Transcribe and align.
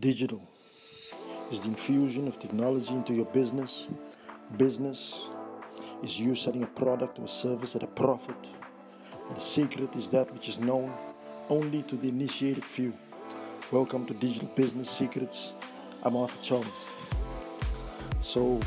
Digital 0.00 0.42
is 1.52 1.60
the 1.60 1.68
infusion 1.68 2.26
of 2.26 2.40
technology 2.40 2.92
into 2.92 3.14
your 3.14 3.26
business. 3.26 3.86
Business 4.56 5.20
is 6.02 6.18
you 6.18 6.34
selling 6.34 6.64
a 6.64 6.66
product 6.66 7.20
or 7.20 7.28
service 7.28 7.76
at 7.76 7.84
a 7.84 7.86
profit. 7.86 8.36
And 9.28 9.36
the 9.36 9.40
secret 9.40 9.94
is 9.94 10.08
that 10.08 10.32
which 10.32 10.48
is 10.48 10.58
known 10.58 10.92
only 11.48 11.84
to 11.84 11.96
the 11.96 12.08
initiated 12.08 12.64
few. 12.64 12.92
Welcome 13.70 14.04
to 14.06 14.14
Digital 14.14 14.48
Business 14.56 14.90
Secrets. 14.90 15.52
I'm 16.02 16.16
Arthur 16.16 16.42
Charles. 16.42 16.84
So, 18.20 18.58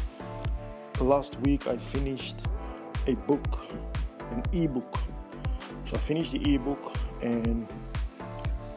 last 1.01 1.37
week 1.41 1.67
I 1.67 1.75
finished 1.75 2.37
a 3.05 3.15
book, 3.15 3.59
an 4.31 4.43
ebook. 4.53 4.97
So, 5.87 5.95
I 5.95 5.99
finished 5.99 6.31
the 6.31 6.55
ebook, 6.55 6.95
and 7.21 7.67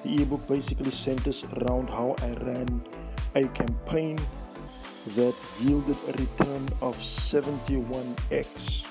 the 0.05 0.23
ebook 0.23 0.47
basically 0.47 0.91
centers 0.91 1.45
around 1.59 1.89
how 1.89 2.17
I 2.23 2.33
ran 2.45 2.83
a 3.35 3.45
campaign 3.49 4.19
that 5.17 5.35
yielded 5.61 5.97
a 6.09 6.13
return 6.13 6.69
of 6.81 6.97
71x. 6.99 8.85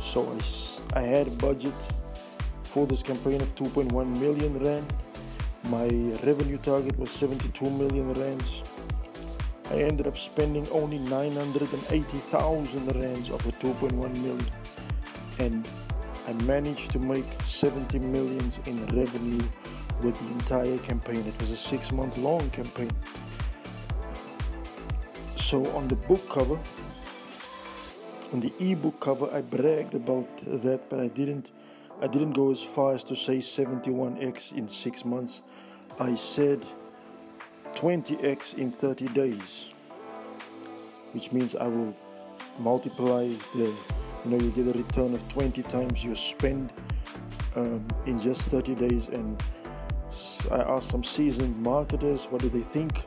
So 0.00 0.38
I, 0.94 1.00
I 1.00 1.02
had 1.02 1.26
a 1.28 1.30
budget 1.30 1.74
for 2.64 2.86
this 2.86 3.02
campaign 3.02 3.40
of 3.40 3.54
2.1 3.54 4.20
million 4.20 4.58
rand. 4.58 4.92
My 5.68 5.86
revenue 6.24 6.58
target 6.58 6.98
was 6.98 7.10
72 7.10 7.70
million 7.70 8.12
rands. 8.14 8.62
I 9.70 9.76
ended 9.76 10.06
up 10.06 10.18
spending 10.18 10.66
only 10.70 10.98
980,000 10.98 12.96
rands 13.00 13.30
of 13.30 13.42
the 13.44 13.52
2.1 13.52 13.92
million. 14.18 14.46
And 15.38 15.68
I 16.28 16.32
managed 16.44 16.90
to 16.92 16.98
make 16.98 17.24
70 17.46 17.98
millions 18.00 18.58
in 18.66 18.84
revenue 18.86 19.42
with 20.00 20.18
the 20.18 20.32
entire 20.32 20.78
campaign. 20.78 21.24
It 21.26 21.40
was 21.40 21.50
a 21.50 21.56
six 21.56 21.92
month 21.92 22.18
long 22.18 22.48
campaign. 22.50 22.90
So 25.36 25.66
on 25.76 25.88
the 25.88 25.96
book 25.96 26.28
cover, 26.28 26.58
on 28.32 28.40
the 28.40 28.52
ebook 28.58 28.98
cover, 29.00 29.28
I 29.32 29.42
bragged 29.42 29.94
about 29.94 30.26
that, 30.46 30.88
but 30.88 31.00
I 31.00 31.08
didn't. 31.08 31.50
I 32.00 32.06
didn't 32.06 32.32
go 32.32 32.50
as 32.50 32.62
far 32.62 32.94
as 32.94 33.04
to 33.04 33.14
say 33.14 33.38
71x 33.38 34.52
in 34.52 34.68
six 34.68 35.04
months. 35.04 35.42
I 36.00 36.16
said 36.16 36.64
20x 37.74 38.54
in 38.54 38.72
30 38.72 39.08
days, 39.08 39.66
which 41.12 41.30
means 41.30 41.54
I 41.54 41.66
will 41.66 41.94
multiply 42.58 43.28
the. 43.54 43.74
You 44.24 44.30
know, 44.30 44.36
you 44.38 44.50
get 44.50 44.74
a 44.74 44.78
return 44.78 45.14
of 45.14 45.28
20 45.30 45.62
times 45.64 46.04
your 46.04 46.14
spend 46.14 46.72
um, 47.56 47.84
in 48.06 48.20
just 48.20 48.42
30 48.42 48.76
days, 48.76 49.08
and 49.08 49.42
I 50.50 50.60
asked 50.62 50.90
some 50.90 51.04
seasoned 51.04 51.56
marketers 51.62 52.24
what 52.30 52.42
do 52.42 52.48
they 52.48 52.60
think 52.60 53.04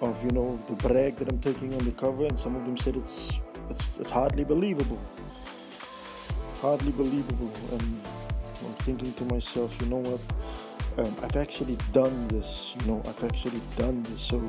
of 0.00 0.22
you 0.24 0.30
know 0.30 0.60
the 0.68 0.74
brag 0.88 1.16
that 1.16 1.28
I'm 1.28 1.40
taking 1.40 1.72
on 1.74 1.84
the 1.84 1.92
cover, 1.92 2.26
and 2.26 2.38
some 2.38 2.56
of 2.56 2.64
them 2.66 2.76
said 2.76 2.96
it's 2.96 3.38
it's, 3.70 3.98
it's 3.98 4.10
hardly 4.10 4.44
believable, 4.44 5.00
hardly 6.60 6.92
believable. 6.92 7.50
And 7.70 8.00
I'm 8.64 8.74
thinking 8.84 9.12
to 9.14 9.24
myself, 9.24 9.74
you 9.80 9.86
know 9.86 10.02
what? 10.10 10.20
Um, 10.98 11.16
I've 11.22 11.36
actually 11.36 11.78
done 11.92 12.28
this. 12.28 12.74
You 12.80 12.86
know, 12.92 13.02
I've 13.06 13.24
actually 13.24 13.60
done 13.76 14.02
this. 14.04 14.20
So 14.20 14.40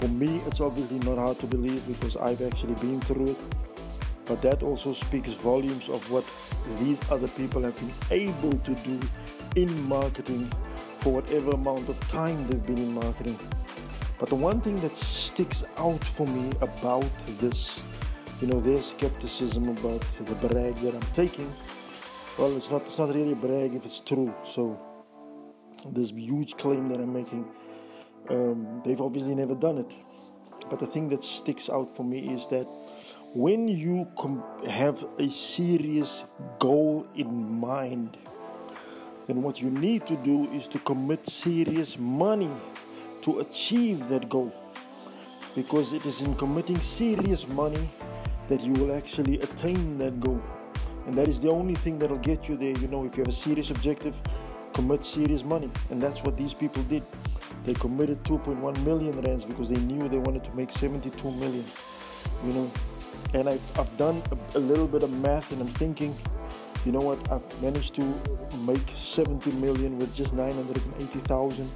for 0.00 0.08
me, 0.08 0.40
it's 0.46 0.60
obviously 0.60 0.98
not 1.00 1.18
hard 1.18 1.38
to 1.40 1.46
believe 1.46 1.86
because 1.86 2.16
I've 2.16 2.42
actually 2.42 2.74
been 2.74 3.00
through 3.02 3.28
it. 3.28 3.36
But 4.26 4.40
that 4.42 4.62
also 4.62 4.94
speaks 4.94 5.32
volumes 5.32 5.88
of 5.88 6.10
what 6.10 6.24
these 6.78 7.00
other 7.10 7.28
people 7.28 7.62
have 7.62 7.76
been 7.76 7.92
able 8.10 8.52
to 8.58 8.74
do 8.76 8.98
in 9.54 9.88
marketing 9.88 10.50
for 11.04 11.12
whatever 11.12 11.50
amount 11.50 11.86
of 11.90 12.00
time 12.08 12.48
they've 12.48 12.66
been 12.66 12.78
in 12.78 12.94
marketing. 12.94 13.38
But 14.18 14.30
the 14.30 14.36
one 14.36 14.62
thing 14.62 14.80
that 14.80 14.96
sticks 14.96 15.62
out 15.76 16.02
for 16.02 16.26
me 16.26 16.50
about 16.62 17.04
this, 17.40 17.78
you 18.40 18.46
know, 18.46 18.58
their 18.58 18.78
skepticism 18.78 19.68
about 19.68 20.02
the 20.18 20.34
brag 20.48 20.74
that 20.76 20.94
I'm 20.94 21.12
taking, 21.12 21.54
well, 22.38 22.56
it's 22.56 22.70
not 22.70 22.86
it's 22.86 22.96
not 22.96 23.10
really 23.14 23.32
a 23.32 23.36
brag 23.36 23.74
if 23.74 23.84
it's 23.84 24.00
true. 24.00 24.32
So 24.50 24.80
this 25.92 26.10
huge 26.10 26.56
claim 26.56 26.88
that 26.88 27.00
I'm 27.00 27.12
making, 27.12 27.44
um, 28.30 28.80
they've 28.82 29.00
obviously 29.00 29.34
never 29.34 29.54
done 29.54 29.76
it. 29.76 29.92
But 30.70 30.80
the 30.80 30.86
thing 30.86 31.10
that 31.10 31.22
sticks 31.22 31.68
out 31.68 31.94
for 31.94 32.02
me 32.02 32.32
is 32.32 32.48
that 32.48 32.66
when 33.34 33.68
you 33.68 34.08
com- 34.18 34.42
have 34.66 35.04
a 35.18 35.28
serious 35.28 36.24
goal 36.58 37.06
in 37.14 37.60
mind, 37.60 38.16
then 39.26 39.42
what 39.42 39.60
you 39.60 39.70
need 39.70 40.06
to 40.06 40.16
do 40.16 40.50
is 40.52 40.68
to 40.68 40.78
commit 40.80 41.26
serious 41.26 41.98
money 41.98 42.50
to 43.22 43.40
achieve 43.40 44.08
that 44.08 44.28
goal. 44.28 44.52
Because 45.54 45.92
it 45.92 46.04
is 46.04 46.20
in 46.20 46.34
committing 46.34 46.80
serious 46.80 47.46
money 47.48 47.88
that 48.48 48.60
you 48.60 48.72
will 48.74 48.94
actually 48.94 49.40
attain 49.40 49.98
that 49.98 50.20
goal. 50.20 50.42
And 51.06 51.16
that 51.16 51.28
is 51.28 51.40
the 51.40 51.50
only 51.50 51.74
thing 51.74 51.98
that'll 51.98 52.18
get 52.18 52.48
you 52.48 52.56
there. 52.56 52.76
You 52.78 52.88
know, 52.88 53.04
if 53.04 53.16
you 53.16 53.22
have 53.22 53.28
a 53.28 53.32
serious 53.32 53.70
objective, 53.70 54.14
commit 54.72 55.04
serious 55.04 55.42
money. 55.42 55.70
And 55.90 56.02
that's 56.02 56.22
what 56.22 56.36
these 56.36 56.52
people 56.52 56.82
did. 56.84 57.04
They 57.64 57.74
committed 57.74 58.22
2.1 58.24 58.84
million 58.84 59.20
rands 59.22 59.44
because 59.44 59.68
they 59.68 59.76
knew 59.76 60.08
they 60.08 60.18
wanted 60.18 60.44
to 60.44 60.54
make 60.54 60.70
72 60.70 61.30
million. 61.30 61.64
You 62.44 62.52
know, 62.52 62.70
and 63.32 63.48
I've, 63.48 63.78
I've 63.78 63.96
done 63.96 64.22
a, 64.32 64.58
a 64.58 64.60
little 64.60 64.86
bit 64.86 65.02
of 65.02 65.10
math 65.10 65.50
and 65.52 65.62
I'm 65.62 65.68
thinking 65.68 66.14
you 66.84 66.92
know 66.92 67.00
what? 67.00 67.18
I've 67.32 67.62
managed 67.62 67.94
to 67.96 68.02
make 68.60 68.86
70 68.94 69.52
million 69.52 69.98
with 69.98 70.14
just 70.14 70.32
980000 70.32 71.70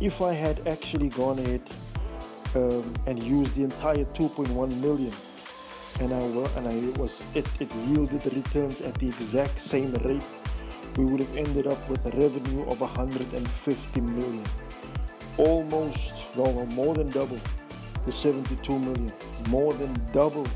if 0.00 0.20
i 0.20 0.32
had 0.32 0.66
actually 0.66 1.08
gone 1.08 1.38
ahead 1.38 1.62
um, 2.56 2.94
and 3.06 3.22
used 3.22 3.54
the 3.54 3.62
entire 3.62 4.04
2.1 4.06 4.80
million 4.80 5.12
and 6.00 6.12
i 6.12 6.18
and 6.58 6.66
i 6.66 7.00
was 7.00 7.22
it, 7.34 7.46
it 7.60 7.72
yielded 7.86 8.24
returns 8.34 8.80
at 8.80 8.94
the 8.96 9.06
exact 9.06 9.60
same 9.60 9.92
rate 10.04 10.22
we 10.96 11.04
would 11.04 11.20
have 11.20 11.36
ended 11.36 11.66
up 11.66 11.88
with 11.88 12.04
a 12.06 12.10
revenue 12.10 12.64
of 12.66 12.80
150 12.80 14.00
million. 14.00 14.44
Almost 15.36 16.12
no 16.36 16.66
more 16.66 16.94
than 16.94 17.10
double 17.10 17.38
the 18.06 18.12
72 18.12 18.78
million. 18.78 19.12
More 19.48 19.72
than 19.72 19.92
double 20.12 20.46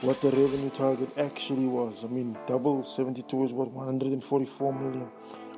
what 0.00 0.20
the 0.20 0.30
revenue 0.30 0.70
target 0.70 1.08
actually 1.18 1.66
was. 1.66 2.04
I 2.04 2.06
mean, 2.06 2.36
double 2.46 2.86
72 2.86 3.44
is 3.44 3.52
what 3.52 3.70
144 3.72 4.72
million. 4.72 5.08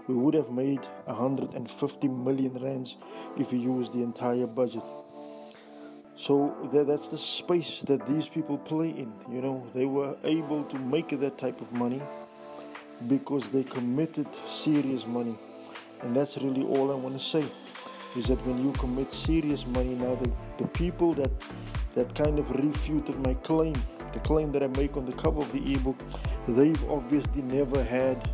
We 0.07 0.15
would 0.15 0.35
have 0.35 0.51
made 0.51 0.81
150 1.05 2.09
million 2.09 2.55
rands 2.55 2.97
if 3.39 3.53
we 3.53 3.59
used 3.59 3.93
the 3.93 4.03
entire 4.03 4.47
budget. 4.47 4.83
So 6.17 6.57
that, 6.73 6.87
that's 6.87 7.09
the 7.09 7.19
space 7.19 7.83
that 7.83 8.07
these 8.07 8.29
people 8.29 8.57
play 8.57 8.89
in. 8.89 9.13
You 9.31 9.43
know, 9.43 9.67
they 9.75 9.85
were 9.85 10.17
able 10.25 10.65
to 10.65 10.79
make 10.79 11.09
that 11.21 11.37
type 11.37 11.61
of 11.61 11.73
money 11.73 12.01
because 13.09 13.49
they 13.51 13.63
committed 13.63 14.27
serious 14.47 15.07
money. 15.07 15.37
And 16.01 16.17
that's 16.17 16.39
really 16.39 16.63
all 16.63 16.91
I 16.91 16.95
want 16.95 17.19
to 17.19 17.25
say 17.25 17.45
is 18.17 18.27
that 18.27 18.45
when 18.47 18.65
you 18.65 18.73
commit 18.73 19.13
serious 19.13 19.67
money 19.67 19.95
now 19.95 20.17
the, 20.17 20.31
the 20.59 20.67
people 20.69 21.15
that 21.15 21.31
that 21.95 22.13
kind 22.15 22.39
of 22.39 22.51
refuted 22.51 23.17
my 23.21 23.35
claim 23.35 23.75
the 24.13 24.21
claim 24.21 24.53
that 24.53 24.63
I 24.63 24.69
make 24.69 24.97
on 24.97 25.07
the 25.07 25.13
cover 25.13 25.41
of 25.41 25.53
the 25.53 25.73
ebook, 25.73 25.99
they've 26.49 26.91
obviously 26.91 27.43
never 27.43 27.83
had 27.83 28.31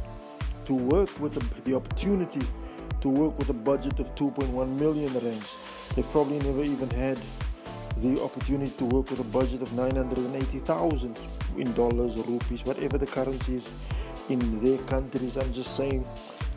to 0.66 0.74
work 0.74 1.18
with 1.20 1.34
the, 1.34 1.60
the 1.62 1.76
opportunity 1.76 2.40
to 3.00 3.08
work 3.08 3.38
with 3.38 3.48
a 3.50 3.54
budget 3.54 3.98
of 4.00 4.14
2.1 4.14 4.78
million 4.78 5.12
rands. 5.14 5.54
They've 5.94 6.10
probably 6.10 6.38
never 6.40 6.62
even 6.62 6.90
had 6.90 7.18
the 7.98 8.20
opportunity 8.22 8.72
to 8.78 8.84
work 8.84 9.10
with 9.10 9.20
a 9.20 9.24
budget 9.24 9.62
of 9.62 9.72
980,000 9.72 11.18
in 11.56 11.72
dollars 11.72 12.18
or 12.18 12.24
rupees, 12.24 12.64
whatever 12.64 12.98
the 12.98 13.06
currency 13.06 13.56
is 13.56 13.70
in 14.28 14.62
their 14.62 14.78
countries. 14.86 15.36
I'm 15.36 15.52
just 15.52 15.76
saying 15.76 16.04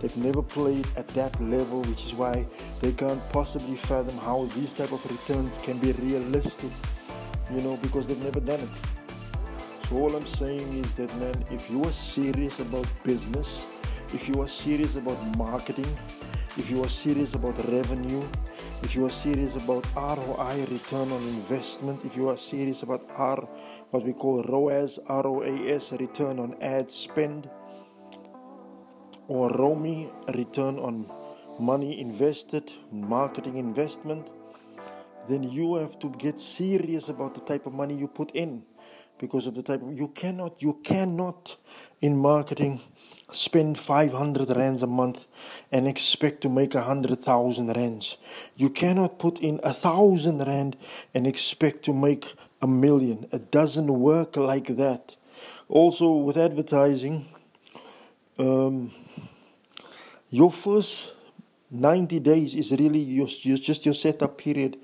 they've 0.01 0.17
never 0.17 0.41
played 0.41 0.87
at 0.97 1.07
that 1.09 1.39
level, 1.41 1.81
which 1.83 2.05
is 2.05 2.13
why 2.13 2.45
they 2.81 2.91
can't 2.91 3.21
possibly 3.29 3.75
fathom 3.75 4.17
how 4.17 4.45
these 4.55 4.73
type 4.73 4.91
of 4.91 5.05
returns 5.09 5.57
can 5.63 5.77
be 5.77 5.91
realistic, 5.93 6.71
you 7.51 7.61
know, 7.61 7.77
because 7.77 8.07
they've 8.07 8.23
never 8.23 8.39
done 8.39 8.59
it. 8.59 8.69
All 9.91 10.15
I'm 10.15 10.27
saying 10.27 10.85
is 10.85 10.91
that 10.93 11.09
man, 11.17 11.43
if 11.49 11.67
you 11.67 11.83
are 11.83 11.91
serious 11.91 12.59
about 12.59 12.85
business, 13.03 13.65
if 14.13 14.29
you 14.29 14.39
are 14.39 14.47
serious 14.47 14.95
about 14.95 15.17
marketing, 15.35 15.97
if 16.57 16.69
you 16.69 16.83
are 16.83 16.89
serious 16.89 17.33
about 17.33 17.57
revenue, 17.67 18.23
if 18.83 18.93
you 18.93 19.03
are 19.07 19.09
serious 19.09 19.55
about 19.55 19.83
ROI, 19.95 20.67
return 20.69 21.11
on 21.11 21.23
investment, 21.23 22.05
if 22.05 22.15
you 22.15 22.29
are 22.29 22.37
serious 22.37 22.83
about 22.83 23.03
R, 23.15 23.49
what 23.89 24.05
we 24.05 24.13
call 24.13 24.43
ROAS, 24.43 24.99
ROAS, 25.09 25.91
return 25.93 26.37
on 26.37 26.55
ad 26.61 26.91
spend, 26.91 27.49
or 29.27 29.49
ROMI, 29.49 30.07
return 30.35 30.77
on 30.77 31.09
money 31.59 31.99
invested, 31.99 32.71
marketing 32.91 33.57
investment, 33.57 34.29
then 35.27 35.41
you 35.41 35.75
have 35.75 35.97
to 35.97 36.09
get 36.19 36.39
serious 36.39 37.09
about 37.09 37.33
the 37.33 37.41
type 37.41 37.65
of 37.65 37.73
money 37.73 37.95
you 37.95 38.07
put 38.07 38.29
in 38.35 38.61
because 39.19 39.47
of 39.47 39.55
the 39.55 39.63
type 39.63 39.81
of 39.81 39.97
you 39.97 40.07
cannot 40.09 40.61
you 40.61 40.79
cannot 40.83 41.57
in 42.01 42.17
marketing 42.17 42.81
spend 43.31 43.77
500 43.77 44.49
rands 44.55 44.81
a 44.81 44.87
month 44.87 45.25
and 45.71 45.87
expect 45.87 46.41
to 46.41 46.49
make 46.49 46.73
a 46.73 46.81
hundred 46.81 47.21
thousand 47.21 47.67
rands. 47.67 48.17
You 48.55 48.69
cannot 48.69 49.19
put 49.19 49.39
in 49.39 49.59
a 49.63 49.73
thousand 49.73 50.39
rand 50.39 50.77
and 51.13 51.27
expect 51.27 51.83
to 51.83 51.93
make 51.93 52.33
a 52.61 52.67
million. 52.67 53.27
It 53.31 53.51
doesn't 53.51 53.87
work 53.87 54.35
like 54.35 54.75
that. 54.77 55.15
Also, 55.67 56.11
with 56.11 56.37
advertising, 56.37 57.27
um, 58.39 58.91
your 60.31 60.51
first 60.51 61.11
90 61.71 62.19
days 62.19 62.55
is 62.55 62.71
really 62.71 62.99
your, 62.99 63.27
just 63.27 63.85
your 63.85 63.93
setup 63.93 64.37
period, 64.37 64.77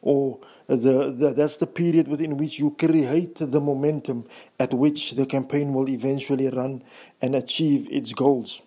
or 0.00 0.40
the, 0.68 1.12
the, 1.12 1.34
that's 1.36 1.56
the 1.58 1.66
period 1.66 2.08
within 2.08 2.36
which 2.36 2.58
you 2.58 2.74
create 2.78 3.36
the 3.36 3.60
momentum 3.60 4.26
at 4.58 4.72
which 4.72 5.12
the 5.12 5.26
campaign 5.26 5.72
will 5.74 5.88
eventually 5.88 6.48
run 6.48 6.82
and 7.20 7.34
achieve 7.34 7.88
its 7.90 8.12
goals. 8.12 8.62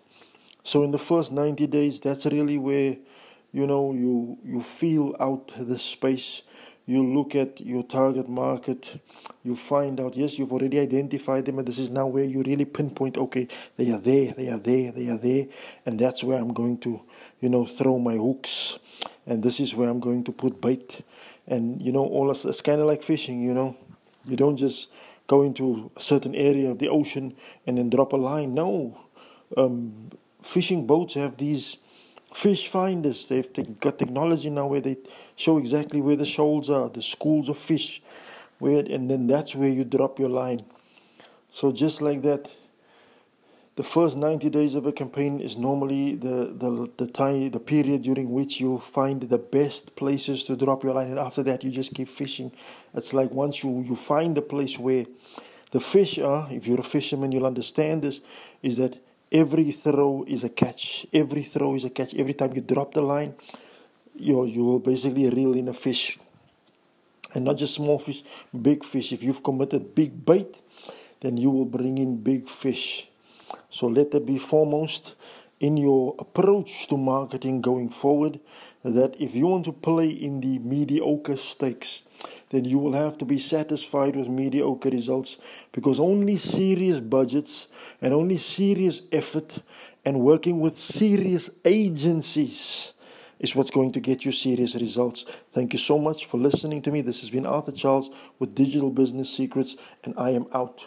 So 0.66 0.82
in 0.82 0.90
the 0.90 0.98
first 0.98 1.30
90 1.30 1.68
days, 1.68 2.00
that's 2.00 2.26
really 2.26 2.58
where 2.58 2.96
you 3.52 3.66
know 3.68 3.92
you 3.92 4.36
you 4.44 4.60
feel 4.60 5.14
out 5.20 5.52
the 5.56 5.78
space. 5.78 6.42
You 6.86 7.04
look 7.04 7.36
at 7.36 7.60
your 7.60 7.84
target 7.84 8.28
market. 8.28 9.00
You 9.44 9.54
find 9.54 10.00
out 10.00 10.16
yes, 10.16 10.38
you've 10.38 10.52
already 10.52 10.80
identified 10.80 11.44
them, 11.44 11.60
and 11.60 11.68
this 11.68 11.78
is 11.78 11.88
now 11.88 12.08
where 12.08 12.24
you 12.24 12.42
really 12.42 12.64
pinpoint. 12.64 13.16
Okay, 13.16 13.46
they 13.76 13.90
are 13.92 13.98
there, 13.98 14.32
they 14.32 14.48
are 14.48 14.58
there, 14.58 14.90
they 14.90 15.08
are 15.08 15.18
there, 15.18 15.46
and 15.86 16.00
that's 16.00 16.24
where 16.24 16.38
I'm 16.38 16.52
going 16.52 16.78
to 16.78 17.00
you 17.40 17.48
know 17.48 17.64
throw 17.64 18.00
my 18.00 18.16
hooks, 18.16 18.80
and 19.24 19.44
this 19.44 19.60
is 19.60 19.72
where 19.72 19.88
I'm 19.88 20.00
going 20.00 20.24
to 20.24 20.32
put 20.32 20.60
bait, 20.60 21.02
and 21.46 21.80
you 21.80 21.92
know 21.92 22.04
all 22.04 22.30
it's, 22.30 22.44
it's 22.44 22.62
kind 22.62 22.80
of 22.80 22.86
like 22.86 23.02
fishing. 23.02 23.42
You 23.42 23.54
know, 23.54 23.76
you 24.24 24.36
don't 24.36 24.56
just 24.56 24.88
go 25.26 25.42
into 25.42 25.90
a 25.96 26.00
certain 26.00 26.34
area 26.34 26.70
of 26.70 26.78
the 26.78 26.88
ocean 26.88 27.34
and 27.66 27.78
then 27.78 27.90
drop 27.90 28.12
a 28.12 28.16
line. 28.16 28.54
No. 28.54 28.98
Um, 29.56 30.10
fishing 30.42 30.86
boats 30.86 31.14
have 31.14 31.36
these 31.36 31.76
fish 32.34 32.68
finders. 32.68 33.28
They've 33.28 33.80
got 33.80 33.98
technology 33.98 34.50
now 34.50 34.66
where 34.66 34.80
they 34.80 34.96
show 35.36 35.58
exactly 35.58 36.00
where 36.00 36.16
the 36.16 36.26
shoals 36.26 36.70
are, 36.70 36.88
the 36.88 37.02
schools 37.02 37.48
of 37.48 37.58
fish, 37.58 38.02
where, 38.58 38.80
and 38.80 39.10
then 39.10 39.26
that's 39.26 39.54
where 39.54 39.68
you 39.68 39.84
drop 39.84 40.18
your 40.18 40.28
line. 40.28 40.64
So 41.50 41.72
just 41.72 42.02
like 42.02 42.22
that, 42.22 42.50
the 43.76 43.82
first 43.82 44.16
90 44.16 44.50
days 44.50 44.74
of 44.74 44.86
a 44.86 44.92
campaign 44.92 45.40
is 45.40 45.56
normally 45.56 46.16
the, 46.16 46.54
the, 46.56 46.90
the 46.96 47.06
time, 47.06 47.50
the 47.50 47.60
period 47.60 48.02
during 48.02 48.32
which 48.32 48.60
you 48.60 48.82
find 48.92 49.20
the 49.22 49.38
best 49.38 49.94
places 49.96 50.44
to 50.44 50.56
drop 50.56 50.82
your 50.82 50.94
line, 50.94 51.08
and 51.08 51.18
after 51.18 51.42
that 51.42 51.62
you 51.62 51.70
just 51.70 51.94
keep 51.94 52.08
fishing. 52.08 52.50
It's 52.94 53.12
like 53.12 53.30
once 53.30 53.62
you, 53.62 53.82
you 53.82 53.94
find 53.94 54.36
a 54.36 54.42
place 54.42 54.78
where 54.78 55.06
the 55.72 55.80
fish 55.80 56.18
are, 56.18 56.48
if 56.50 56.66
you're 56.66 56.80
a 56.80 56.84
fisherman, 56.84 57.32
you'll 57.32 57.46
understand 57.46 58.02
this, 58.02 58.20
is 58.62 58.76
that 58.78 58.98
Every 59.32 59.72
throw 59.72 60.24
is 60.26 60.44
a 60.44 60.48
catch. 60.48 61.06
Every 61.12 61.42
throw 61.42 61.74
is 61.74 61.84
a 61.84 61.90
catch. 61.90 62.14
Every 62.14 62.34
time 62.34 62.54
you 62.54 62.60
drop 62.60 62.94
the 62.94 63.02
line, 63.02 63.34
you 64.14 64.44
you 64.46 64.62
will 64.64 64.78
basically 64.78 65.28
reel 65.28 65.54
in 65.54 65.68
a 65.68 65.74
fish, 65.74 66.18
and 67.34 67.44
not 67.44 67.56
just 67.56 67.74
small 67.74 67.98
fish, 67.98 68.22
big 68.54 68.84
fish. 68.84 69.12
If 69.12 69.22
you've 69.22 69.42
committed 69.42 69.94
big 69.94 70.24
bait, 70.24 70.62
then 71.20 71.36
you 71.36 71.50
will 71.50 71.64
bring 71.64 71.98
in 71.98 72.22
big 72.22 72.48
fish. 72.48 73.08
So 73.70 73.86
let 73.86 74.10
that 74.12 74.26
be 74.26 74.38
foremost 74.38 75.14
in 75.60 75.76
your 75.76 76.14
approach 76.18 76.86
to 76.88 76.96
marketing 76.96 77.60
going 77.60 77.88
forward. 77.90 78.40
That 78.84 79.16
if 79.20 79.34
you 79.34 79.46
want 79.46 79.64
to 79.64 79.72
play 79.72 80.08
in 80.08 80.40
the 80.40 80.58
mediocre 80.60 81.36
stakes, 81.36 82.02
then 82.50 82.64
you 82.64 82.78
will 82.78 82.92
have 82.92 83.18
to 83.18 83.24
be 83.24 83.38
satisfied 83.38 84.14
with 84.14 84.28
mediocre 84.28 84.90
results 84.90 85.38
because 85.72 85.98
only 85.98 86.36
serious 86.36 87.00
budgets 87.00 87.66
and 88.00 88.14
only 88.14 88.36
serious 88.36 89.02
effort 89.10 89.58
and 90.04 90.20
working 90.20 90.60
with 90.60 90.78
serious 90.78 91.50
agencies 91.64 92.92
is 93.40 93.54
what's 93.54 93.70
going 93.70 93.92
to 93.92 94.00
get 94.00 94.24
you 94.24 94.32
serious 94.32 94.74
results. 94.76 95.24
Thank 95.52 95.72
you 95.72 95.78
so 95.78 95.98
much 95.98 96.26
for 96.26 96.38
listening 96.38 96.80
to 96.82 96.90
me. 96.90 97.00
This 97.00 97.20
has 97.20 97.30
been 97.30 97.44
Arthur 97.44 97.72
Charles 97.72 98.10
with 98.38 98.54
Digital 98.54 98.90
Business 98.90 99.28
Secrets, 99.28 99.76
and 100.04 100.14
I 100.16 100.30
am 100.30 100.46
out. 100.54 100.86